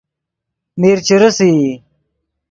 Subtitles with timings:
[0.79, 1.53] میر چے ریسئی